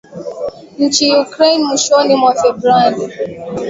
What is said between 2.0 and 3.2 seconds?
mwa Februari